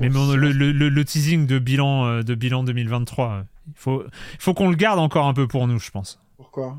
Mais 0.00 0.08
le, 0.08 0.36
le- 0.52 0.72
le- 0.72 0.88
le 0.88 1.04
teasing 1.04 1.46
de 1.46 1.58
bilan, 1.58 2.06
euh, 2.06 2.22
de 2.22 2.34
bilan 2.34 2.64
2023, 2.64 3.30
euh, 3.30 3.42
il 3.68 3.72
faut, 4.38 4.54
qu'on 4.54 4.70
le 4.70 4.76
garde 4.76 4.98
encore 4.98 5.26
un 5.26 5.34
peu 5.34 5.46
pour 5.46 5.66
nous, 5.68 5.78
je 5.78 5.90
pense. 5.90 6.20
Pourquoi? 6.36 6.78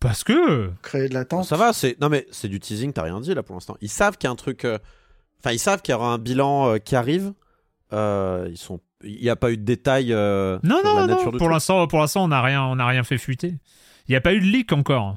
Parce 0.00 0.24
que... 0.24 0.70
Créer 0.82 1.08
de 1.08 1.14
l'attente 1.14 1.44
Ça 1.44 1.56
va, 1.56 1.72
c'est 1.72 2.00
non 2.00 2.08
mais 2.08 2.26
c'est 2.30 2.48
du 2.48 2.60
teasing, 2.60 2.92
t'as 2.92 3.02
rien 3.02 3.20
dit 3.20 3.34
là 3.34 3.42
pour 3.42 3.54
l'instant. 3.56 3.76
Ils 3.80 3.88
savent 3.88 4.16
qu'il 4.16 4.26
y 4.26 4.30
a 4.30 4.32
un 4.32 4.36
truc, 4.36 4.64
euh, 4.64 4.78
enfin 5.40 5.52
ils 5.52 5.58
savent 5.58 5.82
qu'il 5.82 5.92
y 5.92 5.94
aura 5.96 6.12
un 6.12 6.18
bilan 6.18 6.74
euh, 6.74 6.78
qui 6.78 6.94
arrive. 6.96 7.32
Euh, 7.92 8.46
ils 8.50 8.56
sont, 8.58 8.80
il 9.02 9.20
n'y 9.20 9.30
a 9.30 9.36
pas 9.36 9.50
eu 9.50 9.56
de 9.56 9.62
détails. 9.64 10.12
euh, 10.12 10.58
Non, 10.62 10.76
sur 10.80 10.84
non, 10.84 10.96
la 10.96 11.06
non. 11.06 11.14
nature 11.16 11.32
du 11.32 11.38
Pour 11.38 11.48
l'instant, 11.48 11.86
pour 11.88 11.98
l'instant, 12.00 12.24
on 12.24 12.28
n'a 12.28 12.42
rien, 12.42 12.62
on 12.64 12.76
n'a 12.76 12.86
rien 12.86 13.02
fait 13.02 13.18
fuiter. 13.18 13.54
Il 14.06 14.12
n'y 14.12 14.16
a 14.16 14.20
pas 14.20 14.34
eu 14.34 14.40
de 14.40 14.44
leak 14.44 14.72
encore. 14.72 15.16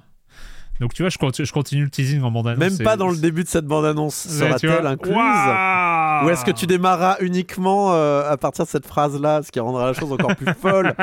Donc 0.82 0.96
tu 0.96 1.04
vois, 1.04 1.10
je 1.12 1.20
continue, 1.20 1.46
je 1.46 1.54
continue 1.54 1.84
le 1.84 1.92
teasing 1.92 2.24
en 2.24 2.32
bande 2.32 2.48
annonce. 2.48 2.60
Même 2.60 2.78
pas 2.80 2.98
dans 2.98 3.10
le 3.10 3.16
début 3.18 3.44
de 3.44 3.48
cette 3.48 3.66
bande-annonce 3.66 4.16
sera-t-elle 4.16 4.88
incluse 4.88 5.14
Ou 5.16 6.30
est-ce 6.32 6.44
que 6.44 6.50
tu 6.50 6.66
démarras 6.66 7.18
uniquement 7.20 7.94
euh, 7.94 8.28
à 8.28 8.36
partir 8.38 8.66
de 8.66 8.70
cette 8.70 8.88
phrase-là, 8.88 9.44
ce 9.44 9.52
qui 9.52 9.60
rendra 9.60 9.86
la 9.86 9.94
chose 9.94 10.12
encore 10.12 10.36
plus 10.36 10.52
folle? 10.60 10.96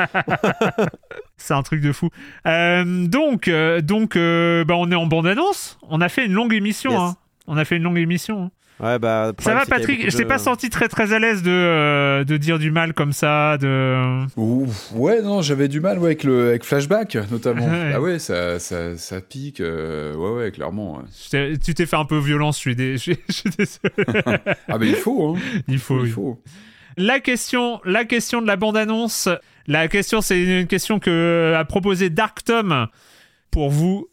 C'est 1.37 1.53
un 1.53 1.63
truc 1.63 1.79
de 1.79 1.93
fou. 1.93 2.09
Euh, 2.45 3.07
donc, 3.07 3.47
euh, 3.47 3.79
donc, 3.79 4.15
bah, 4.15 4.75
on 4.77 4.91
est 4.91 4.95
en 4.95 5.05
bande 5.07 5.27
annonce. 5.27 5.79
On 5.89 6.01
a 6.01 6.09
fait 6.09 6.25
une 6.25 6.33
longue 6.33 6.53
émission. 6.53 6.91
Yes. 6.91 6.99
hein. 6.99 7.15
On 7.47 7.55
a 7.55 7.63
fait 7.63 7.77
une 7.77 7.83
longue 7.83 7.97
émission. 7.97 8.43
hein. 8.43 8.51
Ouais, 8.79 8.97
bah. 8.97 9.33
Ça 9.39 9.53
va, 9.53 9.65
Patrick 9.65 10.09
Je 10.09 10.15
t'ai 10.15 10.23
de- 10.23 10.27
pas 10.29 10.37
senti 10.37 10.69
très 10.69 10.87
très 10.87 11.11
à 11.11 11.19
l'aise 11.19 11.43
de, 11.43 11.49
euh, 11.51 12.23
de 12.23 12.37
dire 12.37 12.59
du 12.59 12.71
mal 12.71 12.93
comme 12.93 13.11
ça. 13.11 13.57
De... 13.57 14.25
Ouais, 14.93 15.21
non, 15.21 15.41
j'avais 15.41 15.67
du 15.67 15.81
mal 15.81 15.97
ouais, 15.99 16.05
avec, 16.05 16.23
le, 16.23 16.49
avec 16.49 16.63
Flashback, 16.63 17.17
notamment. 17.29 17.65
Ouais. 17.67 17.91
ah 17.93 17.99
ouais, 18.01 18.19
ça, 18.19 18.57
ça, 18.59 18.95
ça 18.97 19.19
pique. 19.19 19.59
euh, 19.59 20.15
ouais, 20.15 20.31
ouais, 20.43 20.51
clairement. 20.51 20.97
ouais. 20.99 21.57
Tu 21.57 21.73
t'es 21.73 21.85
fait 21.85 21.97
un 21.97 22.05
peu 22.05 22.17
violence. 22.19 22.55
Je 22.55 22.61
suis, 22.61 22.75
dé- 22.75 22.97
je 22.97 23.13
suis- 23.29 23.49
désolé. 23.57 24.39
Ah, 24.69 24.77
mais 24.79 24.87
il 24.87 24.95
faut, 24.95 25.35
hein. 25.35 25.39
Il 25.67 25.79
faut. 25.79 26.05
il 26.05 26.11
faut. 26.11 26.41
La 26.95 27.19
question, 27.19 27.81
la 27.85 28.05
question 28.05 28.41
de 28.41 28.47
la 28.47 28.55
bande-annonce. 28.55 29.27
La 29.67 29.87
question, 29.87 30.21
c'est 30.21 30.41
une 30.41 30.67
question 30.67 30.99
que 30.99 31.53
a 31.55 31.63
proposé 31.65 32.09
Dark 32.09 32.43
Tom. 32.43 32.87
Pour 33.51 33.69
vous, 33.69 34.07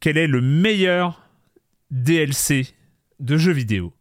quel 0.00 0.16
est 0.16 0.26
le 0.26 0.40
meilleur 0.40 1.22
DLC 1.90 2.66
de 3.20 3.36
jeux 3.36 3.52
vidéo? 3.52 3.92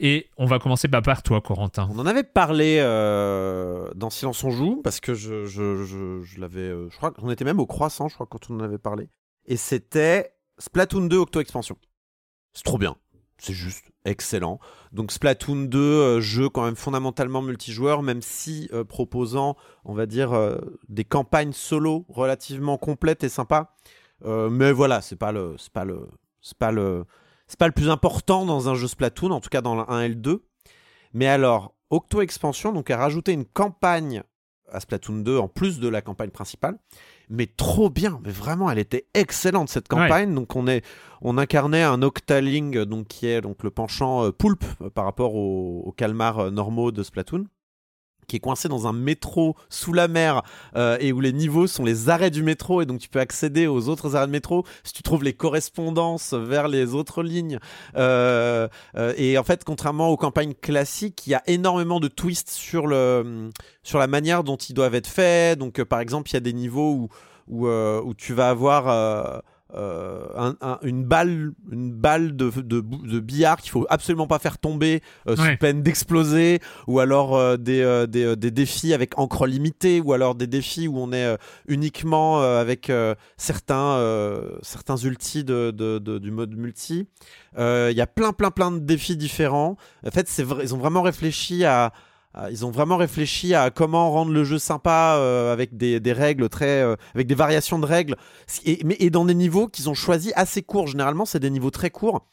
Et 0.00 0.30
on 0.36 0.46
va 0.46 0.58
commencer 0.58 0.86
par 0.88 1.22
toi, 1.22 1.40
Corentin. 1.40 1.88
On 1.92 1.98
en 1.98 2.06
avait 2.06 2.22
parlé 2.22 2.78
euh, 2.80 3.90
dans 3.96 4.10
Silence 4.10 4.44
on 4.44 4.50
joue 4.50 4.80
parce 4.82 5.00
que 5.00 5.14
je, 5.14 5.44
je, 5.46 5.84
je, 5.84 6.22
je 6.22 6.40
l'avais. 6.40 6.60
euh, 6.60 6.88
je 6.90 6.96
crois 6.96 7.10
qu'on 7.10 7.30
était 7.30 7.44
même 7.44 7.58
au 7.58 7.66
croissant, 7.66 8.08
je 8.08 8.14
crois, 8.14 8.26
quand 8.26 8.50
on 8.50 8.56
en 8.56 8.60
avait 8.60 8.78
parlé. 8.78 9.08
Et 9.46 9.56
c'était 9.56 10.34
Splatoon 10.58 11.06
2 11.06 11.16
Octo 11.16 11.40
Expansion. 11.40 11.76
C'est 12.52 12.62
trop 12.64 12.78
bien. 12.78 12.96
C'est 13.38 13.54
juste 13.54 13.84
excellent. 14.04 14.60
Donc 14.92 15.10
Splatoon 15.10 15.64
2, 15.64 15.78
euh, 15.78 16.20
jeu 16.20 16.48
quand 16.48 16.64
même 16.64 16.76
fondamentalement 16.76 17.42
multijoueur, 17.42 18.02
même 18.02 18.22
si 18.22 18.70
proposant, 18.88 19.56
on 19.84 19.94
va 19.94 20.06
dire, 20.06 20.58
des 20.88 21.04
campagnes 21.04 21.52
solo 21.52 22.04
relativement 22.08 22.78
complètes 22.78 23.24
et 23.24 23.28
sympas. 23.28 23.76
Mais 24.24 24.72
voilà, 24.72 25.00
c'est 25.00 25.16
pas 25.16 25.32
le, 25.32 25.56
c'est 25.58 25.72
pas 25.72 25.84
le, 25.84 26.08
c'est 26.40 26.58
pas 26.58 26.72
le, 26.72 27.04
c'est 27.48 27.58
pas 27.58 27.66
le 27.66 27.72
plus 27.72 27.90
important 27.90 28.46
dans 28.46 28.68
un 28.68 28.74
jeu 28.74 28.86
Splatoon, 28.86 29.30
en 29.30 29.40
tout 29.40 29.48
cas 29.48 29.62
dans 29.62 29.74
le 29.74 29.90
1 29.90 30.02
et 30.02 30.08
le 30.08 30.14
2. 30.14 30.44
Mais 31.14 31.26
alors, 31.26 31.74
Octo 31.90 32.20
Expansion 32.20 32.72
donc 32.72 32.90
a 32.90 32.96
rajouté 32.96 33.32
une 33.32 33.46
campagne 33.46 34.22
à 34.70 34.80
Splatoon 34.80 35.22
2 35.22 35.38
en 35.38 35.48
plus 35.48 35.80
de 35.80 35.88
la 35.88 36.02
campagne 36.02 36.30
principale, 36.30 36.78
mais 37.30 37.46
trop 37.46 37.88
bien, 37.88 38.20
mais 38.22 38.30
vraiment 38.30 38.70
elle 38.70 38.78
était 38.78 39.06
excellente 39.14 39.70
cette 39.70 39.88
campagne. 39.88 40.34
Donc 40.34 40.56
on 40.56 40.66
est 40.66 40.84
on 41.22 41.38
incarnait 41.38 41.82
un 41.82 42.02
Octaling 42.02 42.82
donc 42.84 43.08
qui 43.08 43.26
est 43.26 43.40
donc 43.40 43.62
le 43.62 43.70
penchant 43.70 44.26
euh, 44.26 44.30
poulpe 44.30 44.64
euh, 44.82 44.90
par 44.90 45.04
rapport 45.04 45.34
aux, 45.34 45.82
aux 45.86 45.92
calmars 45.92 46.38
euh, 46.38 46.50
normaux 46.50 46.92
de 46.92 47.02
Splatoon 47.02 47.46
qui 48.28 48.36
est 48.36 48.40
coincé 48.40 48.68
dans 48.68 48.86
un 48.86 48.92
métro 48.92 49.56
sous 49.70 49.92
la 49.92 50.06
mer 50.06 50.42
euh, 50.76 50.96
et 51.00 51.12
où 51.12 51.20
les 51.20 51.32
niveaux 51.32 51.66
sont 51.66 51.84
les 51.84 52.08
arrêts 52.08 52.30
du 52.30 52.42
métro 52.42 52.80
et 52.82 52.86
donc 52.86 53.00
tu 53.00 53.08
peux 53.08 53.18
accéder 53.18 53.66
aux 53.66 53.88
autres 53.88 54.14
arrêts 54.14 54.26
de 54.26 54.32
métro 54.32 54.64
si 54.84 54.92
tu 54.92 55.02
trouves 55.02 55.24
les 55.24 55.32
correspondances 55.32 56.34
vers 56.34 56.68
les 56.68 56.94
autres 56.94 57.22
lignes. 57.22 57.58
Euh, 57.96 58.68
euh, 58.96 59.14
et 59.16 59.38
en 59.38 59.44
fait 59.44 59.64
contrairement 59.64 60.10
aux 60.10 60.16
campagnes 60.16 60.54
classiques 60.54 61.26
il 61.26 61.30
y 61.30 61.34
a 61.34 61.42
énormément 61.46 61.98
de 61.98 62.08
twists 62.08 62.50
sur 62.50 62.86
le 62.86 63.50
sur 63.82 63.98
la 63.98 64.06
manière 64.06 64.44
dont 64.44 64.56
ils 64.56 64.74
doivent 64.74 64.94
être 64.94 65.08
faits. 65.08 65.58
Donc 65.58 65.80
euh, 65.80 65.84
par 65.84 66.00
exemple 66.00 66.30
il 66.30 66.34
y 66.34 66.36
a 66.36 66.40
des 66.40 66.52
niveaux 66.52 66.92
où 66.92 67.08
où, 67.50 67.66
euh, 67.66 68.02
où 68.04 68.12
tu 68.12 68.34
vas 68.34 68.50
avoir 68.50 69.42
euh, 69.74 70.26
un- 70.36 70.56
un- 70.62 70.78
une 70.82 71.04
balle, 71.04 71.52
une 71.70 71.92
balle 71.92 72.36
de, 72.36 72.50
de, 72.50 72.80
de 72.80 73.20
billard 73.20 73.58
qu'il 73.58 73.70
faut 73.70 73.86
absolument 73.90 74.26
pas 74.26 74.38
faire 74.38 74.56
tomber 74.58 75.02
euh, 75.26 75.36
sous 75.36 75.42
Ouais. 75.42 75.56
peine 75.58 75.82
d'exploser, 75.82 76.60
ou 76.86 77.00
alors 77.00 77.36
euh, 77.36 77.56
des, 77.58 77.82
euh, 77.82 78.06
des, 78.06 78.24
euh, 78.24 78.36
des 78.36 78.50
défis 78.50 78.94
avec 78.94 79.18
encre 79.18 79.46
limitée, 79.46 80.00
ou 80.00 80.12
alors 80.14 80.34
des 80.34 80.46
défis 80.46 80.88
où 80.88 80.98
on 80.98 81.12
est 81.12 81.24
euh, 81.24 81.36
uniquement 81.66 82.40
euh, 82.42 82.60
avec 82.60 82.88
euh, 82.88 83.14
certains, 83.36 83.96
euh, 83.98 84.56
certains 84.62 84.96
ultis 84.96 85.44
de, 85.44 85.70
de- 85.70 85.98
de- 85.98 86.18
du 86.18 86.30
mode 86.30 86.56
multi. 86.56 87.06
Euh, 87.58 87.88
Il 87.90 87.96
y 87.96 88.00
a 88.00 88.06
plein, 88.06 88.32
plein, 88.32 88.50
plein 88.50 88.70
de 88.70 88.78
défis 88.78 89.16
différents. 89.16 89.76
En 90.06 90.10
fait, 90.10 90.28
c'est 90.28 90.42
vrai, 90.44 90.64
ils 90.64 90.74
ont 90.74 90.78
vraiment 90.78 91.02
réfléchi 91.02 91.64
à- 91.64 91.92
ils 92.50 92.64
ont 92.64 92.70
vraiment 92.70 92.96
réfléchi 92.96 93.54
à 93.54 93.70
comment 93.70 94.10
rendre 94.10 94.32
le 94.32 94.44
jeu 94.44 94.58
sympa 94.58 95.16
euh, 95.18 95.52
avec 95.52 95.76
des, 95.76 96.12
règles 96.12 96.48
très, 96.48 96.82
euh, 96.82 96.96
avec 97.14 97.26
des 97.26 97.34
variations 97.34 97.78
de 97.78 97.86
règles, 97.86 98.16
et, 98.64 98.80
mais, 98.84 99.10
dans 99.10 99.24
des 99.24 99.34
niveaux 99.34 99.66
qu'ils 99.66 99.88
ont 99.88 99.94
choisis 99.94 100.32
assez 100.36 100.62
courts. 100.62 100.86
Généralement, 100.86 101.24
c'est 101.24 101.40
des 101.40 101.50
niveaux 101.50 101.70
très 101.70 101.90
courts. 101.90 102.26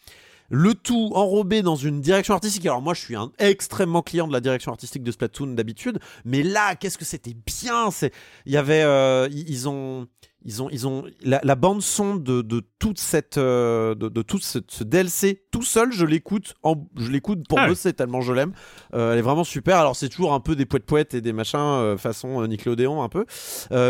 Le 0.50 0.76
tout 0.76 1.12
enrobé 1.16 1.64
dans 1.64 1.76
une 1.76 2.02
direction 2.02 2.36
artistique. 2.36 2.66
Alors 2.68 2.82
moi, 2.82 2.94
je 2.94 3.02
suis 3.02 3.16
un 3.16 3.32
extrêmement 3.40 4.04
client 4.04 4.28
de 4.28 4.34
la 4.34 4.42
direction 4.42 4.72
artistique 4.72 5.02
de 5.02 5.12
Splatoon 5.12 5.48
d'habitude, 5.48 6.00
mais 6.24 6.44
là, 6.44 6.76
qu'est-ce 6.76 7.00
que 7.00 7.06
c'était 7.06 7.34
bien 7.34 7.90
C'est, 7.90 8.14
il 8.46 8.54
y 8.54 8.58
avait, 8.58 8.84
euh, 8.84 9.28
ils 9.32 9.68
ont, 9.68 10.08
ils 10.46 10.62
ont, 10.62 10.70
ils 10.72 10.88
ont 10.88 11.04
la, 11.24 11.42
la 11.44 11.56
bande 11.56 11.82
son 11.82 12.16
de, 12.16 12.44
de 12.44 12.62
toute 12.78 13.00
cette, 13.00 13.40
euh, 13.40 13.96
de, 13.96 14.10
de, 14.10 14.22
tout 14.22 14.38
ce, 14.38 14.60
ce, 14.68 14.84
DLC 14.84 15.44
tout 15.52 15.64
seul, 15.64 15.92
je 15.92 16.06
l'écoute, 16.06 16.54
en, 16.62 16.76
je 16.98 17.10
l'écoute 17.10 17.48
pour 17.50 17.60
ah 17.60 17.68
bosser 17.68 17.94
tellement 17.94 18.22
je 18.22 18.32
l'aime. 18.32 18.54
Euh, 18.94 19.14
elle 19.14 19.20
est 19.20 19.24
vraiment 19.24 19.44
super. 19.44 19.78
Alors 19.78 19.96
c'est 19.96 20.08
toujours 20.08 20.34
un 20.34 20.40
peu 20.40 20.56
des 20.56 20.66
poètes 20.66 20.86
poètes 20.86 21.14
et 21.16 21.22
des 21.22 21.34
machins 21.34 21.60
euh, 21.60 21.98
façon 21.98 22.44
euh, 22.44 22.48
Nickelodeon 22.48 23.02
un 23.02 23.10
peu, 23.10 23.26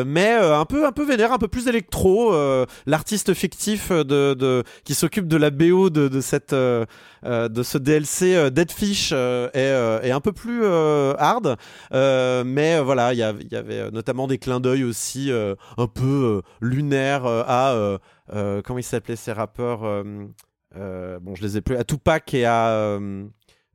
mais 0.06 0.32
un 0.32 0.66
peu, 0.66 0.86
un 0.86 0.94
peu 0.94 1.06
vénère, 1.06 1.34
un 1.34 1.38
peu 1.38 1.50
plus 1.50 1.68
électro. 1.68 2.34
L'artiste 2.86 3.34
fictif 3.34 3.92
de, 3.92 4.34
de 4.34 4.64
qui 4.86 4.94
s'occupe 4.94 5.28
de 5.28 5.38
la 5.38 5.50
BO 5.50 5.90
de, 5.90 6.08
de 6.08 6.22
cette, 6.22 6.54
de 6.54 7.64
ce 7.64 7.78
DLC 7.78 8.50
Deadfish 8.52 9.12
est, 9.12 10.04
est 10.04 10.12
un 10.12 10.22
peu 10.22 10.32
plus 10.32 10.66
hard, 10.66 11.58
mais 11.92 12.80
voilà, 12.80 13.14
il 13.14 13.18
y, 13.18 13.54
y, 13.54 13.56
avait 13.58 13.92
notamment 13.92 14.28
des 14.28 14.38
clins 14.38 14.60
d'œil 14.60 14.84
aussi 14.84 15.32
un 15.32 15.88
peu 15.88 16.42
lunaire 16.62 17.26
à 17.26 18.00
euh, 18.34 18.62
comment 18.64 18.80
ils 18.80 18.84
s'appelaient 18.84 19.16
ces 19.16 19.32
rappeurs 19.32 19.84
euh, 19.84 21.20
bon 21.20 21.36
je 21.36 21.42
les 21.44 21.58
ai 21.58 21.62
plus 21.62 21.78
à 21.78 21.84
Tupac 21.84 22.34
et 22.34 22.46
à 22.46 23.00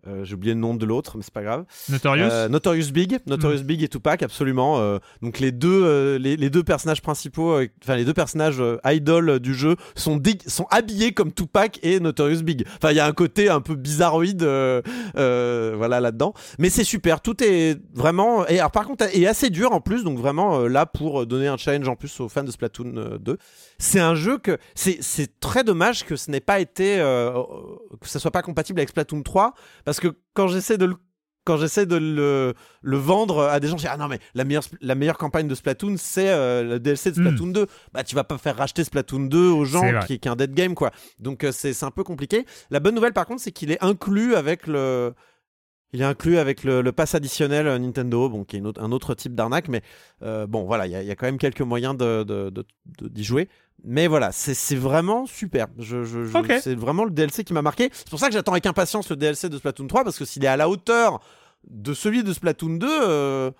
euh, 0.06 0.24
j'ai 0.24 0.34
oublié 0.34 0.54
le 0.54 0.60
nom 0.60 0.74
de 0.74 0.86
l'autre, 0.86 1.16
mais 1.16 1.22
c'est 1.22 1.32
pas 1.32 1.42
grave. 1.42 1.64
Notorious. 1.90 2.28
Euh, 2.30 2.48
Notorious 2.48 2.90
Big, 2.90 3.18
Notorious 3.26 3.60
mm. 3.60 3.66
Big 3.66 3.82
et 3.82 3.88
Tupac, 3.88 4.22
absolument. 4.22 4.78
Euh, 4.78 4.98
donc 5.20 5.40
les 5.40 5.52
deux, 5.52 5.84
euh, 5.84 6.18
les, 6.18 6.36
les, 6.36 6.48
deux 6.48 6.62
personnages 6.62 7.02
principaux, 7.02 7.60
enfin 7.82 7.96
les 7.96 8.06
deux 8.06 8.14
personnages 8.14 8.62
idoles 8.84 9.40
du 9.40 9.54
jeu 9.54 9.76
sont 9.94 10.20
sont 10.46 10.66
habillés 10.70 11.12
comme 11.12 11.32
Tupac 11.32 11.78
et 11.82 12.00
Notorious 12.00 12.42
Big. 12.42 12.64
Enfin 12.76 12.92
il 12.92 12.96
y 12.96 13.00
a 13.00 13.06
un 13.06 13.12
côté 13.12 13.50
un 13.50 13.60
peu 13.60 13.74
bizarroïde, 13.74 14.42
voilà 14.42 16.00
là-dedans. 16.00 16.32
Mais 16.58 16.70
c'est 16.70 16.84
super, 16.84 17.20
tout 17.20 17.42
est 17.42 17.78
vraiment. 17.92 18.46
Et 18.46 18.58
alors 18.58 18.70
par 18.70 18.86
contre, 18.86 19.04
est 19.04 19.26
assez 19.26 19.50
dur 19.50 19.72
en 19.72 19.80
plus, 19.80 20.02
donc 20.02 20.18
vraiment 20.18 20.60
là 20.60 20.86
pour 20.86 21.26
donner 21.26 21.48
un 21.48 21.58
challenge 21.58 21.88
en 21.88 21.96
plus 21.96 22.20
aux 22.20 22.28
fans 22.28 22.42
de 22.42 22.50
Splatoon 22.50 23.18
2. 23.20 23.36
C'est 23.78 24.00
un 24.00 24.14
jeu 24.14 24.38
que 24.38 24.56
c'est 24.74 25.40
très 25.40 25.62
dommage 25.62 26.06
que 26.06 26.16
ce 26.16 26.30
n'ait 26.30 26.40
pas 26.40 26.60
été 26.60 26.96
que 28.00 28.08
ça 28.08 28.18
soit 28.18 28.30
pas 28.30 28.42
compatible 28.42 28.80
avec 28.80 28.88
Splatoon 28.88 29.22
3 29.22 29.54
parce 29.89 29.89
que 29.98 30.08
quand 30.34 30.46
j'essaie 30.46 30.78
de 30.78 30.84
le 30.84 30.94
quand 31.44 31.56
j'essaie 31.56 31.86
de 31.86 31.96
le, 31.96 32.54
le, 32.82 32.96
vendre 32.98 33.44
à 33.44 33.60
des 33.60 33.68
gens, 33.68 33.78
je 33.78 33.82
dis 33.82 33.88
ah 33.90 33.96
non 33.96 34.08
mais 34.08 34.18
la 34.34 34.44
meilleure 34.44 34.62
la 34.82 34.94
meilleure 34.94 35.16
campagne 35.16 35.48
de 35.48 35.54
Splatoon 35.54 35.94
c'est 35.96 36.28
euh, 36.28 36.62
le 36.62 36.78
DLC 36.78 37.12
de 37.12 37.20
hmm. 37.20 37.28
Splatoon 37.28 37.46
2. 37.46 37.66
Bah 37.92 38.04
tu 38.04 38.14
vas 38.14 38.24
pas 38.24 38.36
faire 38.36 38.56
racheter 38.56 38.84
Splatoon 38.84 39.20
2 39.26 39.48
aux 39.48 39.64
gens 39.64 40.00
qui, 40.06 40.20
qui 40.20 40.28
est 40.28 40.30
un 40.30 40.36
dead 40.36 40.52
game 40.52 40.74
quoi. 40.74 40.90
Donc 41.18 41.44
euh, 41.44 41.50
c'est 41.50 41.82
un 41.82 41.90
peu 41.90 42.04
compliqué. 42.04 42.44
La 42.70 42.78
bonne 42.78 42.94
nouvelle 42.94 43.14
par 43.14 43.26
contre 43.26 43.40
c'est 43.40 43.52
qu'il 43.52 43.72
est 43.72 43.82
inclus 43.82 44.34
avec 44.34 44.66
le 44.66 45.14
il 45.92 46.02
est 46.02 46.04
inclus 46.04 46.38
avec 46.38 46.64
le, 46.64 46.82
le 46.82 46.92
pass 46.92 47.14
additionnel 47.14 47.66
euh, 47.66 47.78
Nintendo, 47.78 48.28
bon, 48.28 48.44
qui 48.44 48.56
est 48.56 48.60
autre, 48.60 48.82
un 48.82 48.92
autre 48.92 49.14
type 49.14 49.34
d'arnaque, 49.34 49.68
mais 49.68 49.82
euh, 50.22 50.46
bon, 50.46 50.64
voilà, 50.64 50.86
il 50.86 50.90
y, 50.90 51.06
y, 51.06 51.10
a 51.10 51.16
quand 51.16 51.26
même 51.26 51.38
quelques 51.38 51.62
moyens 51.62 51.96
d'y 51.96 52.04
de, 52.04 52.22
de, 52.24 52.64
de, 53.00 53.22
jouer. 53.22 53.48
Mais 53.82 54.06
voilà, 54.06 54.30
c'est 54.32 54.76
vraiment 54.76 55.26
super. 55.26 55.66
Je, 55.78 56.04
je, 56.04 56.24
je 56.24 56.60
C'est 56.60 56.74
vraiment 56.74 57.04
le 57.04 57.10
DLC 57.10 57.44
qui 57.44 57.54
m'a 57.54 57.62
marqué. 57.62 57.88
C'est 57.92 58.10
pour 58.10 58.18
ça 58.18 58.28
que 58.28 58.34
j'attends 58.34 58.52
avec 58.52 58.66
impatience 58.66 59.08
le 59.08 59.16
DLC 59.16 59.48
de 59.48 59.56
Splatoon 59.56 59.86
3, 59.86 60.04
parce 60.04 60.18
que 60.18 60.24
s'il 60.24 60.44
est 60.44 60.48
à 60.48 60.56
la 60.56 60.68
hauteur 60.68 61.20
de 61.68 61.94
celui 61.94 62.22
de 62.22 62.32
Splatoon 62.32 62.76
2, 62.76 62.86
euh, 62.86 63.50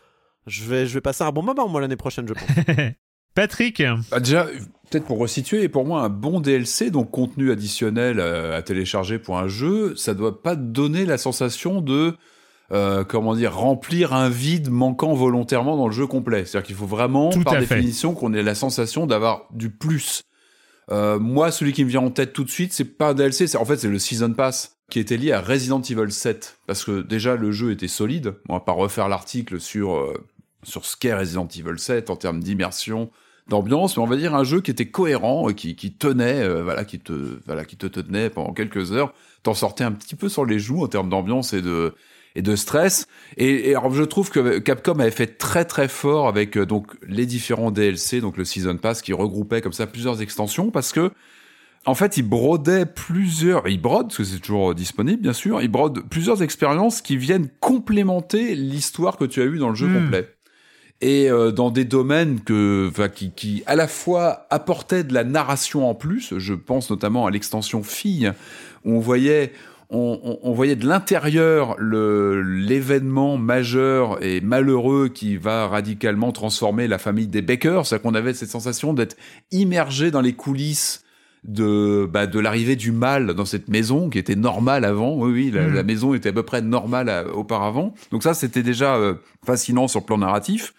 je, 0.46 0.64
vais, 0.64 0.86
je 0.86 0.94
vais 0.94 1.00
passer 1.00 1.24
un 1.24 1.32
bon 1.32 1.42
moment, 1.42 1.68
moi, 1.68 1.80
l'année 1.80 1.96
prochaine, 1.96 2.28
je 2.28 2.34
pense. 2.34 2.42
Patrick 3.34 3.82
bah 4.10 4.20
Déjà, 4.20 4.46
peut-être 4.90 5.04
pour 5.04 5.18
resituer, 5.18 5.68
pour 5.68 5.84
moi, 5.84 6.02
un 6.02 6.08
bon 6.08 6.40
DLC, 6.40 6.90
donc 6.90 7.10
contenu 7.10 7.50
additionnel 7.50 8.20
à, 8.20 8.60
télécharger 8.62 9.18
pour 9.18 9.38
un 9.38 9.48
jeu, 9.48 9.94
ça 9.96 10.14
doit 10.14 10.42
pas 10.42 10.56
donner 10.56 11.04
la 11.04 11.18
sensation 11.18 11.80
de, 11.80 12.14
euh, 12.72 13.04
comment 13.04 13.34
dire, 13.34 13.54
remplir 13.56 14.12
un 14.12 14.28
vide 14.28 14.70
manquant 14.70 15.14
volontairement 15.14 15.76
dans 15.76 15.86
le 15.86 15.94
jeu 15.94 16.06
complet. 16.06 16.44
C'est-à-dire 16.44 16.66
qu'il 16.66 16.76
faut 16.76 16.86
vraiment, 16.86 17.30
par 17.44 17.58
définition, 17.58 18.14
qu'on 18.14 18.34
ait 18.34 18.42
la 18.42 18.54
sensation 18.54 19.06
d'avoir 19.06 19.46
du 19.52 19.70
plus. 19.70 20.22
Euh, 20.90 21.18
moi, 21.20 21.52
celui 21.52 21.72
qui 21.72 21.84
me 21.84 21.90
vient 21.90 22.00
en 22.00 22.10
tête 22.10 22.32
tout 22.32 22.44
de 22.44 22.50
suite, 22.50 22.72
c'est 22.72 22.84
pas 22.84 23.10
un 23.10 23.14
DLC, 23.14 23.46
c'est 23.46 23.58
en 23.58 23.64
fait 23.64 23.76
c'est 23.76 23.88
le 23.88 23.98
Season 23.98 24.32
Pass 24.32 24.76
qui 24.90 24.98
était 24.98 25.16
lié 25.16 25.30
à 25.30 25.40
Resident 25.40 25.80
Evil 25.80 26.10
7 26.10 26.58
parce 26.66 26.84
que 26.84 27.00
déjà 27.00 27.36
le 27.36 27.52
jeu 27.52 27.70
était 27.70 27.88
solide. 27.88 28.34
On 28.48 28.54
va 28.54 28.60
pas 28.60 28.72
refaire 28.72 29.08
l'article 29.08 29.60
sur 29.60 29.94
euh, 29.94 30.14
sur 30.62 30.84
ce 30.84 30.96
qu'est 30.96 31.14
Resident 31.14 31.48
Evil 31.48 31.78
7 31.78 32.10
en 32.10 32.16
termes 32.16 32.40
d'immersion, 32.40 33.10
d'ambiance, 33.48 33.96
mais 33.96 34.02
on 34.02 34.06
va 34.06 34.16
dire 34.16 34.34
un 34.34 34.44
jeu 34.44 34.60
qui 34.60 34.70
était 34.70 34.86
cohérent, 34.86 35.48
qui, 35.48 35.76
qui 35.76 35.92
tenait, 35.92 36.42
euh, 36.42 36.62
voilà, 36.62 36.84
qui 36.84 36.98
te, 36.98 37.38
voilà, 37.46 37.64
qui 37.64 37.76
te 37.76 37.86
tenait 37.86 38.30
pendant 38.30 38.52
quelques 38.52 38.92
heures, 38.92 39.12
t'en 39.42 39.54
sortais 39.54 39.84
un 39.84 39.92
petit 39.92 40.14
peu 40.14 40.28
sur 40.28 40.44
les 40.46 40.58
joues 40.58 40.82
en 40.84 40.88
termes 40.88 41.10
d'ambiance 41.10 41.52
et 41.52 41.60
de 41.60 41.94
et 42.36 42.42
de 42.42 42.54
stress. 42.54 43.08
Et, 43.38 43.70
et, 43.70 43.74
alors 43.74 43.92
je 43.92 44.04
trouve 44.04 44.30
que 44.30 44.58
Capcom 44.58 45.00
avait 45.00 45.10
fait 45.10 45.38
très 45.38 45.64
très 45.64 45.88
fort 45.88 46.28
avec 46.28 46.56
euh, 46.56 46.64
donc 46.64 46.92
les 47.06 47.26
différents 47.26 47.72
DLC, 47.72 48.20
donc 48.20 48.36
le 48.36 48.44
Season 48.44 48.76
Pass 48.76 49.02
qui 49.02 49.12
regroupait 49.12 49.60
comme 49.60 49.72
ça 49.72 49.88
plusieurs 49.88 50.22
extensions, 50.22 50.70
parce 50.70 50.92
que 50.92 51.10
en 51.86 51.94
fait, 51.94 52.18
il 52.18 52.24
brodait 52.24 52.84
plusieurs, 52.84 53.66
il 53.66 53.80
brode, 53.80 54.08
parce 54.08 54.18
que 54.18 54.24
c'est 54.24 54.38
toujours 54.38 54.74
disponible, 54.74 55.22
bien 55.22 55.32
sûr, 55.32 55.62
il 55.62 55.68
brode 55.68 56.06
plusieurs 56.10 56.42
expériences 56.42 57.00
qui 57.00 57.16
viennent 57.16 57.48
complémenter 57.58 58.54
l'histoire 58.54 59.16
que 59.16 59.24
tu 59.24 59.40
as 59.40 59.46
eue 59.46 59.56
dans 59.56 59.70
le 59.70 59.74
jeu 59.74 59.88
hmm. 59.88 60.04
complet 60.04 60.28
et 61.00 61.30
euh, 61.30 61.50
dans 61.50 61.70
des 61.70 61.84
domaines 61.84 62.40
que, 62.40 62.90
qui, 63.08 63.30
qui 63.30 63.62
à 63.66 63.74
la 63.74 63.88
fois 63.88 64.46
apportaient 64.50 65.04
de 65.04 65.14
la 65.14 65.24
narration 65.24 65.88
en 65.88 65.94
plus. 65.94 66.38
Je 66.38 66.54
pense 66.54 66.90
notamment 66.90 67.26
à 67.26 67.30
l'extension 67.30 67.82
fille, 67.82 68.32
où 68.84 68.92
on 68.92 69.00
voyait 69.00 69.52
on, 69.92 70.20
on, 70.22 70.38
on, 70.48 70.52
voyait 70.52 70.76
de 70.76 70.86
l'intérieur 70.86 71.76
l'événement 71.80 73.36
majeur 73.36 74.22
et 74.22 74.40
malheureux 74.40 75.08
qui 75.08 75.36
va 75.36 75.66
radicalement 75.66 76.30
transformer 76.30 76.86
la 76.86 76.98
famille 76.98 77.26
des 77.26 77.42
Baker. 77.42 77.82
C'est 77.84 78.00
qu'on 78.00 78.14
avait 78.14 78.32
cette 78.34 78.50
sensation 78.50 78.94
d'être 78.94 79.16
immergé 79.50 80.12
dans 80.12 80.20
les 80.20 80.34
coulisses 80.34 81.02
de 81.42 82.08
bah, 82.10 82.26
de 82.26 82.38
l'arrivée 82.38 82.76
du 82.76 82.92
mal 82.92 83.34
dans 83.34 83.44
cette 83.44 83.68
maison 83.68 84.10
qui 84.10 84.18
était 84.18 84.36
normale 84.36 84.84
avant. 84.84 85.16
Oui, 85.16 85.32
oui, 85.32 85.50
la, 85.50 85.82
mmh. 85.82 85.86
maison 85.86 86.14
était 86.14 86.28
à 86.28 86.32
peu 86.32 86.42
près 86.42 86.62
normale 86.62 87.08
euh, 87.08 87.32
auparavant. 87.32 87.94
Donc 88.12 88.22
ça, 88.22 88.34
c'était 88.34 88.62
déjà 88.62 88.96
euh, 88.96 89.14
fascinant 89.44 89.88
sur 89.88 90.00
le 90.00 90.06
plan 90.06 90.18
narratif. 90.18 90.74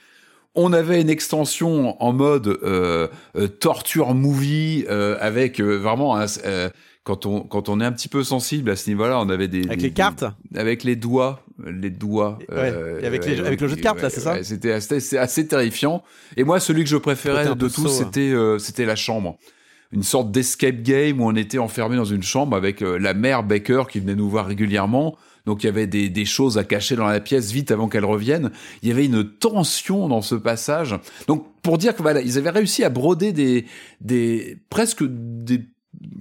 On 0.54 0.74
avait 0.74 1.00
une 1.00 1.10
extension 1.10 2.02
en 2.04 2.12
mode 2.12 2.48
euh, 2.48 3.08
euh 3.38 3.48
torture 3.48 4.14
movie 4.14 4.86
euh, 4.90 5.16
avec 5.22 5.62
euh, 5.62 5.78
vraiment 5.78 6.18
un, 6.18 6.26
quand 7.04 7.26
on 7.26 7.42
quand 7.42 7.70
on 7.70 7.80
est 7.80 7.86
un 7.86 7.92
petit 7.94 8.10
peu 8.10 8.24
sensible 8.24 8.70
à 8.70 8.76
ce 8.76 8.90
niveau-là, 8.90 9.20
on 9.20 9.30
avait 9.30 9.48
des 9.48 9.64
avec 9.64 9.82
les 9.82 9.92
cartes, 9.92 10.26
avec 10.54 10.84
les 10.84 10.98
doigts, 10.98 11.46
les 11.66 11.90
doigts, 11.90 12.38
ouais, 12.50 12.74
avec, 13.06 13.26
les, 13.26 13.40
avec 13.40 13.62
le 13.62 13.68
jeu 13.70 13.78
de 13.78 13.82
cartes 13.82 14.02
là, 14.02 14.10
c'est 14.10 14.20
ça 14.20 14.44
C'était 14.44 14.74
assez, 14.74 15.18
assez, 15.18 15.48
terrifiant. 15.48 16.04
Et 16.36 16.44
moi, 16.44 16.60
celui 16.60 16.84
que 16.84 16.90
je 16.90 16.98
préférais 16.98 17.56
de 17.56 17.68
tous, 17.70 17.88
c'était 17.88 18.34
c'était 18.60 18.86
la 18.86 18.96
chambre 18.96 19.38
une 19.94 20.04
sorte 20.04 20.32
d'escape 20.32 20.84
game 20.84 21.20
où 21.20 21.26
on 21.26 21.36
était 21.36 21.58
enfermé 21.58 21.98
dans 21.98 22.06
une 22.06 22.24
chambre 22.24 22.56
avec 22.56 22.80
la 22.80 23.14
mère 23.14 23.44
Baker 23.44 23.84
qui 23.90 24.00
venait 24.00 24.16
nous 24.16 24.30
voir 24.30 24.46
régulièrement. 24.46 25.18
Donc 25.46 25.64
il 25.64 25.68
y 25.68 25.70
avait 25.70 25.88
des, 25.88 26.10
des, 26.10 26.26
choses 26.26 26.58
à 26.58 26.64
cacher 26.64 26.96
dans 26.96 27.08
la 27.08 27.20
pièce 27.20 27.52
vite 27.52 27.72
avant 27.72 27.88
qu'elle 27.88 28.06
revienne. 28.06 28.52
Il 28.82 28.90
y 28.90 28.92
avait 28.92 29.06
une 29.06 29.24
tension 29.24 30.08
dans 30.08 30.22
ce 30.22 30.36
passage. 30.36 30.96
Donc 31.28 31.48
pour 31.62 31.78
dire 31.78 31.96
que 31.96 32.02
voilà, 32.02 32.22
ils 32.22 32.38
avaient 32.38 32.50
réussi 32.50 32.84
à 32.84 32.90
broder 32.90 33.34
des, 33.34 33.66
des 34.02 34.58
presque 34.70 35.04
des 35.04 35.66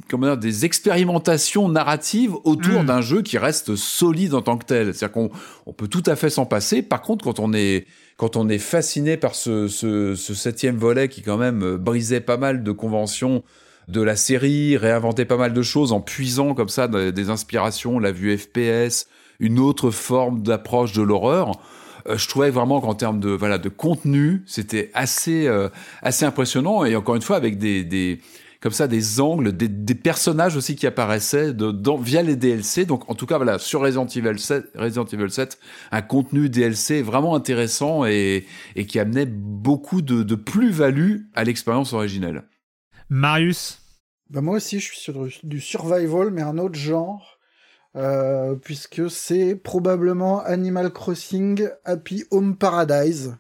comment 0.09 0.26
dire, 0.26 0.38
des 0.38 0.64
expérimentations 0.64 1.68
narratives 1.68 2.35
autour 2.44 2.83
mmh. 2.83 2.87
d'un 2.87 3.00
jeu 3.00 3.23
qui 3.23 3.38
reste 3.38 3.76
solide 3.76 4.35
en 4.35 4.42
tant 4.42 4.59
que 4.59 4.66
tel. 4.66 4.94
C'est-à-dire 4.94 5.12
qu'on 5.12 5.30
on 5.66 5.73
peut 5.73 5.88
tout 5.88 6.02
à 6.06 6.16
fait 6.16 6.30
s'en 6.30 6.47
passer. 6.47 6.83
Par 6.83 7.02
contre, 7.02 7.25
quand 7.25 7.38
on 7.38 7.52
est 7.52 7.87
quand 8.16 8.37
on 8.37 8.49
est 8.50 8.59
fasciné 8.59 9.16
par 9.16 9.35
ce, 9.35 9.66
ce, 9.66 10.14
ce 10.14 10.35
septième 10.35 10.76
volet 10.76 11.09
qui 11.09 11.23
quand 11.23 11.38
même 11.38 11.76
brisait 11.76 12.21
pas 12.21 12.37
mal 12.37 12.62
de 12.62 12.73
conventions 12.73 13.42
de 13.90 14.00
la 14.00 14.16
série, 14.16 14.76
réinventer 14.76 15.25
pas 15.25 15.37
mal 15.37 15.52
de 15.52 15.62
choses 15.62 15.92
en 15.92 16.00
puisant 16.00 16.54
comme 16.54 16.68
ça 16.68 16.88
des 16.88 17.30
inspirations, 17.30 17.99
la 17.99 18.12
vue 18.12 18.37
FPS, 18.37 19.06
une 19.40 19.59
autre 19.59 19.90
forme 19.90 20.42
d'approche 20.42 20.92
de 20.92 21.02
l'horreur. 21.02 21.52
Euh, 22.09 22.16
je 22.16 22.28
trouvais 22.28 22.50
vraiment 22.50 22.80
qu'en 22.80 22.94
termes 22.94 23.20
de 23.20 23.30
voilà 23.30 23.59
de 23.59 23.68
contenu, 23.68 24.42
c'était 24.47 24.90
assez 24.94 25.47
euh, 25.47 25.68
assez 26.02 26.25
impressionnant 26.25 26.85
et 26.85 26.97
encore 26.97 27.16
une 27.16 27.23
fois 27.23 27.37
avec 27.37 27.59
des, 27.59 27.85
des 27.85 28.20
comme 28.61 28.73
ça 28.73 28.87
des 28.87 29.20
angles, 29.20 29.56
des, 29.56 29.68
des 29.68 29.94
personnages 29.94 30.54
aussi 30.54 30.76
qui 30.76 30.87
apparaissaient 30.87 31.54
de, 31.54 31.70
dans, 31.70 31.97
via 31.97 32.23
les 32.23 32.37
DLC. 32.37 32.85
Donc 32.85 33.11
en 33.11 33.14
tout 33.14 33.26
cas 33.26 33.37
voilà 33.38 33.59
sur 33.59 33.80
Resident 33.80 34.06
Evil 34.06 34.38
7, 34.38 34.73
Resident 34.75 35.06
Evil 35.06 35.30
7, 35.30 35.59
un 35.92 36.02
contenu 36.02 36.49
DLC 36.49 37.02
vraiment 37.02 37.35
intéressant 37.35 38.04
et, 38.04 38.47
et 38.76 38.87
qui 38.87 38.99
amenait 38.99 39.26
beaucoup 39.26 40.02
de, 40.02 40.23
de 40.23 40.35
plus-value 40.35 41.23
à 41.35 41.44
l'expérience 41.44 41.92
originelle. 41.92 42.44
Marius 43.11 43.81
bah 44.31 44.40
moi 44.40 44.57
aussi, 44.57 44.79
je 44.79 44.85
suis 44.85 44.99
sur 44.99 45.26
du 45.43 45.61
survival, 45.61 46.31
mais 46.31 46.43
un 46.43 46.57
autre 46.57 46.76
genre, 46.76 47.40
euh, 47.97 48.55
puisque 48.55 49.11
c'est 49.11 49.57
probablement 49.57 50.40
Animal 50.45 50.93
Crossing 50.93 51.69
Happy 51.85 52.25
Home 52.31 52.57
Paradise. 52.57 53.37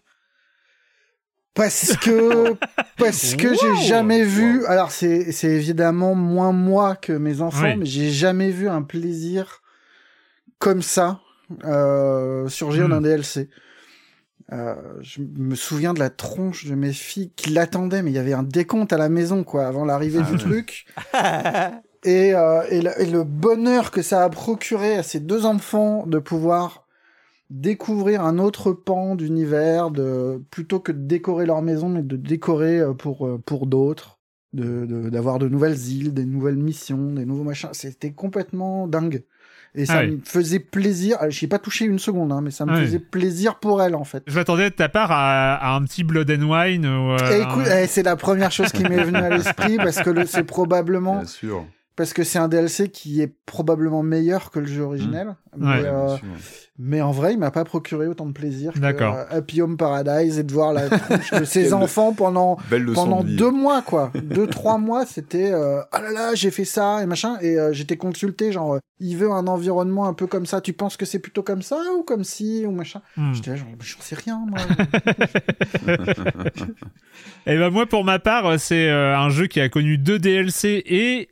Parce 1.54 1.96
que 1.96 2.56
parce 2.98 3.36
que 3.36 3.54
j'ai 3.54 3.86
jamais 3.86 4.24
vu. 4.24 4.66
Alors 4.66 4.90
c'est 4.90 5.30
c'est 5.30 5.50
évidemment 5.50 6.16
moins 6.16 6.50
moi 6.50 6.96
que 6.96 7.12
mes 7.12 7.40
enfants, 7.40 7.76
mais 7.76 7.86
j'ai 7.86 8.10
jamais 8.10 8.50
vu 8.50 8.68
un 8.68 8.82
plaisir 8.82 9.62
comme 10.58 10.82
ça 10.82 11.20
euh, 11.64 12.48
surgir 12.48 12.88
hmm. 12.88 12.90
d'un 12.90 13.00
DLC. 13.00 13.48
Euh, 14.52 14.74
je 15.00 15.22
me 15.22 15.54
souviens 15.54 15.94
de 15.94 16.00
la 16.00 16.10
tronche 16.10 16.66
de 16.66 16.74
mes 16.74 16.92
filles 16.92 17.30
qui 17.36 17.50
l'attendaient, 17.50 18.02
mais 18.02 18.10
il 18.10 18.14
y 18.14 18.18
avait 18.18 18.32
un 18.32 18.42
décompte 18.42 18.92
à 18.92 18.98
la 18.98 19.08
maison, 19.08 19.44
quoi, 19.44 19.66
avant 19.66 19.84
l'arrivée 19.84 20.22
du 20.22 20.36
truc. 20.38 20.86
et, 22.04 22.34
euh, 22.34 22.62
et, 22.70 22.80
le, 22.82 23.00
et 23.00 23.06
le 23.06 23.22
bonheur 23.24 23.90
que 23.92 24.02
ça 24.02 24.24
a 24.24 24.28
procuré 24.28 24.96
à 24.96 25.02
ces 25.02 25.20
deux 25.20 25.46
enfants 25.46 26.04
de 26.06 26.18
pouvoir 26.18 26.86
découvrir 27.50 28.24
un 28.24 28.38
autre 28.38 28.72
pan 28.72 29.14
d'univers, 29.16 29.90
de 29.90 30.42
plutôt 30.50 30.80
que 30.80 30.92
de 30.92 30.98
décorer 31.06 31.46
leur 31.46 31.62
maison, 31.62 31.88
mais 31.88 32.02
de 32.02 32.16
décorer 32.16 32.78
euh, 32.80 32.92
pour 32.92 33.28
pour 33.44 33.66
d'autres, 33.66 34.18
de 34.52 34.86
de- 34.86 35.10
d'avoir 35.10 35.38
de, 35.38 35.48
nouvelles 35.48 35.78
îles, 35.88 36.14
des 36.14 36.24
nouvelles 36.24 36.56
missions, 36.56 37.12
des 37.12 37.24
nouveaux 37.24 37.44
machins. 37.44 37.70
C'était 37.72 38.12
complètement 38.12 38.86
dingue. 38.88 39.24
Et 39.76 39.86
ça 39.86 39.98
Ah 39.98 40.00
oui. 40.02 40.10
me 40.16 40.20
faisait 40.24 40.58
plaisir. 40.58 41.16
euh, 41.22 41.30
J'y 41.30 41.44
ai 41.44 41.48
pas 41.48 41.58
touché 41.60 41.84
une 41.84 41.98
seconde, 42.00 42.32
hein, 42.32 42.40
mais 42.42 42.50
ça 42.50 42.66
me 42.66 42.72
Ah 42.72 42.74
oui. 42.78 42.86
faisait 42.86 42.98
plaisir 42.98 43.54
pour 43.60 43.80
elle 43.82 43.94
en 43.94 44.02
fait. 44.04 44.22
Je 44.26 44.34
m'attendais 44.34 44.68
de 44.70 44.74
ta 44.74 44.88
part 44.88 45.12
à, 45.12 45.54
à 45.54 45.74
un 45.76 45.82
petit 45.84 46.02
Blood 46.02 46.28
and 46.30 46.42
Wine 46.42 46.86
ou. 46.86 47.12
euh, 47.12 47.30
Et 47.38 47.40
écoute, 47.42 47.66
un- 47.68 47.78
eh, 47.82 47.86
c'est 47.86 48.02
la 48.02 48.16
première 48.16 48.50
chose 48.50 48.72
qui 48.72 48.82
m'est 48.82 49.04
venue 49.04 49.18
à 49.18 49.28
l'esprit 49.30 49.76
parce 49.76 50.00
que 50.02 50.10
le- 50.10 50.26
c'est 50.26 50.42
probablement 50.42 51.18
Bien 51.18 51.26
sûr. 51.26 51.64
Parce 52.00 52.14
que 52.14 52.24
c'est 52.24 52.38
un 52.38 52.48
DLC 52.48 52.88
qui 52.88 53.20
est 53.20 53.30
probablement 53.44 54.02
meilleur 54.02 54.50
que 54.50 54.58
le 54.58 54.64
jeu 54.64 54.84
originel. 54.84 55.36
Mais, 55.54 55.66
Ouais, 55.66 55.82
euh, 55.84 56.16
mais 56.78 57.02
en 57.02 57.10
vrai, 57.10 57.34
il 57.34 57.38
m'a 57.38 57.50
pas 57.50 57.64
procuré 57.64 58.06
autant 58.06 58.24
de 58.24 58.32
plaisir 58.32 58.72
que 58.72 58.78
D'accord. 58.78 59.14
euh, 59.16 59.38
Happy 59.38 59.60
Home 59.60 59.76
Paradise 59.76 60.38
et 60.38 60.44
de 60.44 60.50
voir 60.50 60.72
la 60.72 60.88
tronche 60.88 61.30
de 61.32 61.44
ses 61.44 61.74
enfants 61.74 62.14
pendant 62.14 62.56
pendant 62.94 63.22
de 63.22 63.36
deux 63.36 63.50
mois 63.50 63.82
quoi, 63.82 64.10
deux 64.14 64.46
trois 64.46 64.78
mois, 64.78 65.04
c'était 65.04 65.50
euh, 65.52 65.82
ah 65.92 66.00
là 66.00 66.10
là 66.10 66.34
j'ai 66.34 66.50
fait 66.50 66.64
ça 66.64 67.02
et 67.02 67.06
machin 67.06 67.36
et 67.42 67.58
euh, 67.58 67.74
j'étais 67.74 67.98
consulté 67.98 68.50
genre 68.50 68.78
il 68.98 69.16
veut 69.18 69.30
un 69.30 69.46
environnement 69.46 70.06
un 70.06 70.14
peu 70.14 70.26
comme 70.26 70.46
ça, 70.46 70.62
tu 70.62 70.72
penses 70.72 70.96
que 70.96 71.04
c'est 71.04 71.18
plutôt 71.18 71.42
comme 71.42 71.60
ça 71.60 71.76
ou 71.98 72.02
comme 72.02 72.24
si 72.24 72.64
ou 72.66 72.70
machin? 72.70 73.02
Hmm. 73.18 73.34
J'étais 73.34 73.50
là 73.50 73.56
genre 73.56 73.68
j'en 73.80 74.00
sais 74.00 74.14
rien 74.14 74.40
moi. 74.48 74.58
Et 77.46 77.58
ben 77.58 77.68
moi 77.70 77.84
pour 77.86 78.04
ma 78.04 78.18
part 78.18 78.58
c'est 78.58 78.88
euh, 78.88 79.18
un 79.18 79.28
jeu 79.28 79.48
qui 79.48 79.60
a 79.60 79.68
connu 79.68 79.98
deux 79.98 80.18
DLC 80.18 80.82
et 80.86 81.28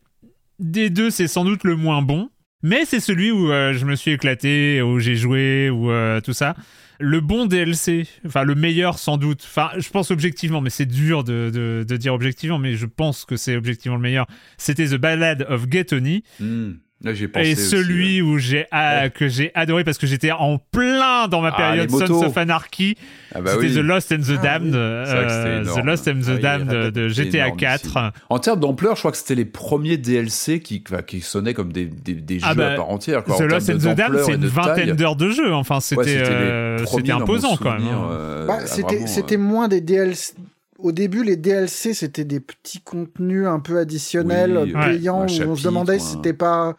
des 0.59 0.91
deux 0.91 1.11
c'est 1.11 1.29
sans 1.29 1.45
doute 1.45 1.65
le 1.65 1.77
moins 1.77 2.03
bon. 2.03 2.31
Mais 2.63 2.85
c'est 2.85 3.01
celui 3.01 3.31
où 3.31 3.53
euh, 3.53 3.73
je 3.73 3.85
me 3.85 3.95
suis 3.95 4.11
éclaté, 4.11 4.83
où 4.83 4.99
j'ai 4.99 5.15
joué, 5.15 5.71
où 5.71 5.91
euh, 5.91 6.21
tout 6.21 6.33
ça. 6.33 6.57
Le 6.99 7.21
bon 7.21 7.47
DLC, 7.47 8.09
enfin 8.27 8.43
le 8.43 8.57
meilleur 8.57 8.99
sans 8.99 9.17
doute, 9.17 9.45
enfin 9.45 9.71
je 9.79 9.89
pense 9.89 10.11
objectivement, 10.11 10.61
mais 10.61 10.71
c'est 10.71 10.87
dur 10.87 11.23
de, 11.23 11.85
de, 11.87 11.97
dire 11.97 12.13
objectivement, 12.13 12.59
mais 12.59 12.75
je 12.75 12.87
pense 12.87 13.25
que 13.25 13.37
c'est 13.37 13.55
objectivement 13.55 13.97
le 13.97 14.03
meilleur, 14.03 14.27
c'était 14.57 14.89
The 14.89 14.97
Ballad 14.97 15.47
of 15.49 15.67
Gethony. 15.71 16.25
Hmm. 16.41 16.73
Là, 17.05 17.13
pensé 17.29 17.51
Et 17.51 17.53
aussi, 17.53 17.63
celui 17.63 18.21
ouais. 18.21 18.29
où 18.29 18.39
j'ai 18.39 18.67
ah, 18.73 19.09
que 19.09 19.29
j'ai 19.29 19.53
adoré 19.55 19.85
parce 19.85 19.99
que 19.99 20.07
j'étais 20.09 20.33
en 20.33 20.59
plein 20.59 21.29
dans 21.29 21.41
ma 21.41 21.51
Ah, 21.55 21.57
période 21.57 21.91
motos. 21.93 22.07
Sons 22.07 22.27
of 22.27 22.37
Anarchy, 22.37 22.97
Ah 23.33 23.41
bah 23.41 23.53
c'était 23.55 23.67
oui. 23.69 23.75
The 23.75 23.79
Lost 23.79 24.11
and 24.13 24.17
the 24.19 24.37
Ah 24.39 24.43
Damned, 24.43 24.75
oui. 24.75 24.77
euh, 24.77 25.65
The. 25.65 25.85
Lost 25.85 26.09
and 26.09 26.21
the 26.21 26.31
Ah 26.31 26.39
Damned 26.39 26.91
de 26.91 27.09
GTA 27.09 27.45
énorme 27.47 27.57
4. 27.57 27.85
aussi. 27.87 27.97
En 28.31 28.39
termes 28.41 28.59
d'ampleur, 28.59 28.97
je 28.97 29.01
crois 29.03 29.13
que 29.13 29.17
c'était 29.17 29.37
les 29.37 29.45
premiers 29.45 29.97
DLC 29.97 30.59
qui, 30.59 30.83
qui 31.07 31.21
sonnaient 31.21 31.55
comme 31.55 31.73
des, 31.73 31.85
des, 31.85 32.15
des 32.15 32.39
Ah 32.43 32.49
jeux 32.51 32.55
bah, 32.57 32.73
à 32.73 32.75
part 32.77 32.91
entière. 32.91 33.23
Quoi, 33.23 33.37
The 33.37 33.43
Lost 33.43 33.71
and 33.71 33.79
the 33.79 33.95
Damned, 33.95 34.19
c'est 34.25 34.35
une 34.35 34.47
vingtaine 34.47 34.97
d'heures 34.97 35.15
de 35.17 35.31
jeu. 35.31 35.55
Enfin, 35.55 35.79
c'était 35.79 36.01
Ouais, 36.01 36.17
euh, 36.17 36.79
imposant 37.13 37.57
quand 37.57 37.75
même. 37.79 37.87
hein. 37.87 38.09
euh, 38.11 38.47
Bah, 38.47 38.67
c'était 38.67 39.37
euh, 39.37 39.39
moins 39.39 39.69
des 39.69 39.81
DLC. 39.81 40.35
Au 40.79 40.93
début, 40.93 41.25
les 41.25 41.37
DLC, 41.37 41.93
c'était 41.93 42.25
des 42.25 42.39
petits 42.39 42.81
contenus 42.81 43.47
un 43.47 43.59
peu 43.59 43.79
additionnels, 43.79 44.57
Oui, 44.57 44.73
payants, 44.73 45.27
où 45.27 45.43
on 45.43 45.57
se 45.57 45.65
demandait 45.65 45.99
si 45.99 46.13
c'était 46.13 46.33
pas 46.33 46.77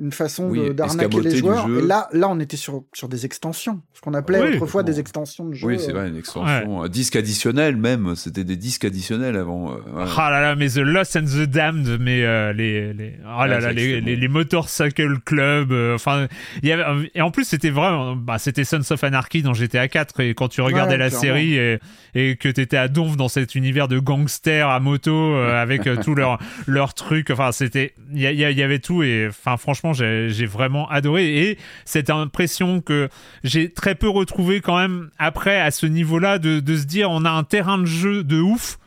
une 0.00 0.12
façon 0.12 0.48
Oui, 0.48 0.72
d'arnaquer 0.74 1.20
les 1.20 1.36
joueurs. 1.36 1.66
jeu. 1.66 1.80
Et 1.82 1.86
là, 1.86 2.08
là, 2.12 2.28
on 2.28 2.38
était 2.38 2.56
sur, 2.56 2.84
sur 2.92 3.08
des 3.08 3.26
extensions. 3.26 3.80
Ce 3.94 4.00
qu'on 4.00 4.14
appelait 4.14 4.40
Oui, 4.40 4.54
autrefois 4.54 4.82
bon. 4.82 4.86
des 4.86 5.00
extensions 5.00 5.44
de 5.46 5.54
jeux. 5.54 5.66
Oui, 5.66 5.78
c'est 5.80 5.90
vrai, 5.92 6.08
une 6.08 6.16
extension. 6.16 6.82
Un 6.84 6.88
disque 6.88 7.16
additionnel 7.16 7.76
même. 7.76 8.14
C'était 8.14 8.44
des 8.44 8.56
disques 8.56 8.84
additionnels 8.84 9.36
avant. 9.36 9.72
euh, 9.72 9.74
ouais. 9.74 10.04
Ah 10.16 10.30
là 10.30 10.40
là, 10.40 10.54
mais 10.54 10.68
The 10.68 10.76
Lost 10.78 11.16
and 11.16 11.24
the 11.24 11.46
Damned, 11.48 11.98
mais 12.00 12.22
euh, 12.24 12.52
les, 12.52 12.92
les, 12.92 13.14
oh 13.24 13.44
là 13.44 13.56
Ouais, 13.56 13.60
là, 13.60 13.72
les, 13.72 14.00
les, 14.00 14.28
Motorcycle 14.28 15.18
Club, 15.24 15.72
euh, 15.72 15.94
enfin, 15.96 16.28
il 16.62 16.68
y 16.68 16.72
avait, 16.72 17.10
et 17.14 17.20
en 17.22 17.30
plus 17.30 17.44
c'était 17.44 17.70
vraiment, 17.70 18.14
bah, 18.14 18.38
c'était 18.38 18.64
Sons 18.64 18.82
of 18.90 19.02
Anarchy 19.02 19.42
dans 19.42 19.54
GTA 19.54 19.88
4 19.88 20.20
et 20.20 20.34
quand 20.34 20.48
tu 20.48 20.60
regardais 20.60 20.92
Ouais, 20.92 20.98
la 20.98 21.08
clairement. 21.08 21.20
série 21.22 21.54
et, 21.56 21.78
et 22.14 22.36
que 22.36 22.48
t'étais 22.48 22.76
à 22.76 22.88
donf 22.88 23.16
dans 23.16 23.28
cet 23.28 23.54
univers 23.54 23.88
de 23.88 23.98
gangsters 23.98 24.68
à 24.68 24.78
moto 24.80 25.12
euh, 25.12 25.60
avec 25.60 25.82
tous 26.02 26.14
leurs 26.14 26.38
leurs 26.66 26.94
trucs, 26.94 27.30
enfin 27.30 27.50
c'était, 27.52 27.94
il 28.12 28.18
y, 28.18 28.22
y 28.22 28.44
a- 28.44 28.50
il 28.50 28.58
y 28.58 28.62
avait 28.62 28.78
tout 28.78 29.02
et 29.02 29.26
enfin 29.28 29.56
franchement 29.56 29.87
j'ai 29.92 30.28
j'ai 30.30 30.46
vraiment 30.46 30.88
adoré 30.88 31.50
et 31.50 31.58
cette 31.84 32.10
impression 32.10 32.80
que 32.80 33.08
j'ai 33.44 33.70
très 33.70 33.94
peu 33.94 34.08
retrouvé 34.08 34.60
quand 34.60 34.78
même 34.78 35.10
après 35.18 35.60
à 35.60 35.70
ce 35.70 35.86
niveau-là 35.86 36.38
de, 36.38 36.60
de 36.60 36.76
se 36.76 36.84
dire 36.84 37.10
on 37.10 37.24
a 37.24 37.30
un 37.30 37.44
terrain 37.44 37.78
de 37.78 37.86
jeu 37.86 38.24
de 38.24 38.40
ouf 38.40 38.78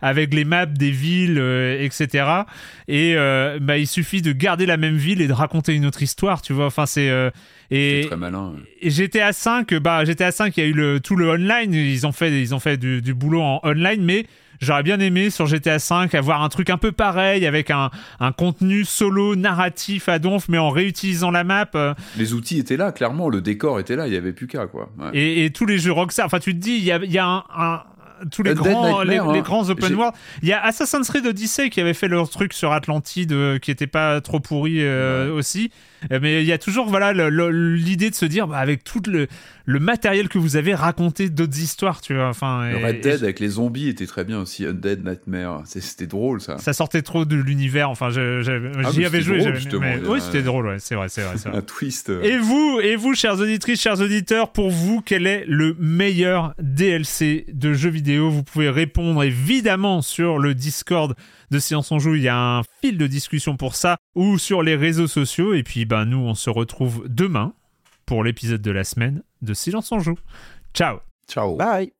avec 0.00 0.34
les 0.34 0.44
maps 0.44 0.66
des 0.66 0.90
villes, 0.90 1.38
euh, 1.38 1.82
etc. 1.82 2.26
Et 2.86 3.14
euh, 3.16 3.58
bah, 3.60 3.78
il 3.78 3.86
suffit 3.86 4.22
de 4.22 4.32
garder 4.32 4.66
la 4.66 4.76
même 4.76 4.96
ville 4.96 5.20
et 5.20 5.26
de 5.26 5.32
raconter 5.32 5.74
une 5.74 5.86
autre 5.86 6.02
histoire, 6.02 6.42
tu 6.42 6.52
vois. 6.52 6.66
Enfin, 6.66 6.86
c'est 6.86 7.08
euh, 7.10 7.30
et, 7.70 8.04
très 8.06 8.16
malin. 8.16 8.54
et 8.80 8.90
GTA 8.90 9.32
5, 9.32 9.74
bah 9.74 10.04
GTA 10.04 10.30
5, 10.30 10.56
il 10.56 10.60
y 10.60 10.66
a 10.66 10.68
eu 10.68 10.72
le, 10.72 11.00
tout 11.00 11.16
le 11.16 11.30
online. 11.30 11.74
Ils 11.74 12.06
ont 12.06 12.12
fait, 12.12 12.40
ils 12.40 12.54
ont 12.54 12.60
fait 12.60 12.76
du, 12.76 13.02
du 13.02 13.14
boulot 13.14 13.42
en 13.42 13.60
online, 13.64 14.02
mais 14.02 14.26
j'aurais 14.60 14.82
bien 14.82 14.98
aimé 15.00 15.30
sur 15.30 15.46
GTA 15.46 15.78
5 15.78 16.14
avoir 16.14 16.42
un 16.42 16.48
truc 16.48 16.70
un 16.70 16.78
peu 16.78 16.92
pareil 16.92 17.46
avec 17.46 17.70
un, 17.70 17.90
un 18.20 18.32
contenu 18.32 18.84
solo 18.84 19.36
narratif 19.36 20.08
à 20.08 20.18
donf, 20.18 20.48
mais 20.48 20.58
en 20.58 20.70
réutilisant 20.70 21.30
la 21.30 21.44
map. 21.44 21.68
euh, 21.74 21.94
Les 22.16 22.32
outils 22.34 22.58
étaient 22.58 22.76
là, 22.76 22.92
clairement. 22.92 23.28
Le 23.28 23.40
décor 23.40 23.80
était 23.80 23.96
là. 23.96 24.06
Il 24.06 24.12
y 24.12 24.16
avait 24.16 24.32
plus 24.32 24.46
qu'à 24.46 24.66
quoi. 24.66 24.90
Ouais. 24.98 25.10
et, 25.14 25.44
et 25.44 25.50
tous 25.50 25.66
les 25.66 25.78
jeux 25.78 25.92
Rockstar. 25.92 26.26
Enfin, 26.26 26.38
tu 26.40 26.52
te 26.54 26.58
dis, 26.58 26.76
il 26.76 26.84
y 26.84 26.92
a, 26.92 26.98
y 27.04 27.18
a 27.18 27.26
un, 27.26 27.44
un- 27.56 27.82
tous 28.32 28.42
les 28.42 28.50
Undead 28.50 28.64
grands, 28.64 29.02
les, 29.04 29.16
hein. 29.18 29.40
grands 29.42 29.70
open 29.70 29.94
world. 29.94 30.12
Il 30.42 30.48
y 30.48 30.52
a 30.52 30.60
Assassin's 30.64 31.06
Creed 31.08 31.24
Odyssey 31.24 31.70
qui 31.70 31.80
avait 31.80 31.94
fait 31.94 32.08
leur 32.08 32.28
truc 32.28 32.52
sur 32.52 32.72
Atlantide, 32.72 33.30
euh, 33.30 33.58
qui 33.60 33.70
était 33.70 33.86
pas 33.86 34.20
trop 34.20 34.40
pourri 34.40 34.78
euh, 34.80 35.32
aussi. 35.32 35.70
Euh, 36.10 36.18
Mais 36.20 36.42
il 36.42 36.46
y 36.48 36.52
a 36.52 36.58
toujours, 36.58 36.88
voilà, 36.88 37.12
l'idée 37.12 38.10
de 38.10 38.16
se 38.16 38.26
dire, 38.26 38.48
bah, 38.48 38.58
avec 38.58 38.82
tout 38.82 39.00
le, 39.06 39.28
le 39.70 39.80
matériel 39.80 40.30
que 40.30 40.38
vous 40.38 40.56
avez, 40.56 40.74
raconté 40.74 41.28
d'autres 41.28 41.58
histoires, 41.60 42.00
tu 42.00 42.14
vois. 42.14 42.28
Enfin, 42.28 42.70
Le 42.70 42.78
et- 42.78 42.84
Red 42.86 42.94
et 42.96 43.00
Dead 43.00 43.22
avec 43.22 43.38
les 43.38 43.48
zombies 43.48 43.88
était 43.88 44.06
très 44.06 44.24
bien 44.24 44.40
aussi. 44.40 44.64
Undead 44.64 45.04
Nightmare. 45.04 45.62
C'était 45.66 46.06
drôle 46.06 46.40
ça. 46.40 46.56
ça 46.56 46.72
sortait 46.72 47.02
trop 47.02 47.26
de 47.26 47.36
l'univers. 47.36 47.90
Enfin, 47.90 48.06
Ah, 48.08 48.90
j'y 48.90 49.04
avais 49.04 49.20
c'était 49.20 49.20
joué. 49.20 49.52
oui, 50.08 50.20
c'était 50.22 50.40
drôle. 50.42 50.68
Ouais, 50.68 50.78
c'est 50.78 50.94
vrai, 50.94 51.08
c'est 51.10 51.20
vrai. 51.22 51.34
Un 51.58 51.60
twist. 51.60 52.08
euh, 52.08 52.22
Et 52.22 52.38
vous, 52.38 52.80
et 52.82 52.96
vous, 52.96 53.14
chers 53.14 53.38
auditrices, 53.38 53.82
chers 53.82 54.00
auditeurs, 54.00 54.52
pour 54.52 54.70
vous, 54.70 55.02
quel 55.02 55.26
est 55.26 55.44
le 55.46 55.76
meilleur 55.78 56.54
DLC 56.60 57.44
de 57.52 57.74
jeux 57.74 57.90
vidéo? 57.90 58.30
Vous 58.30 58.42
pouvez 58.44 58.70
répondre 58.70 59.22
évidemment 59.22 60.00
sur 60.00 60.38
le 60.38 60.54
Discord 60.54 61.14
de 61.50 61.58
Silence 61.58 61.92
on 61.92 61.98
Joue. 61.98 62.14
Il 62.14 62.22
y 62.22 62.28
a 62.28 62.38
un 62.58 62.62
fil 62.82 62.96
de 62.96 63.06
discussion 63.06 63.56
pour 63.58 63.74
ça, 63.74 63.98
ou 64.14 64.38
sur 64.38 64.62
les 64.62 64.76
réseaux 64.76 65.06
sociaux. 65.08 65.52
Et 65.52 65.62
puis, 65.62 65.84
ben, 65.84 66.04
nous, 66.06 66.18
on 66.18 66.34
se 66.34 66.48
retrouve 66.50 67.04
demain 67.08 67.52
pour 68.08 68.24
l'épisode 68.24 68.62
de 68.62 68.70
la 68.70 68.84
semaine 68.84 69.22
de 69.42 69.52
Silence 69.52 69.92
on 69.92 69.98
Joue. 69.98 70.18
Ciao 70.72 71.00
Ciao. 71.28 71.56
Bye. 71.56 71.92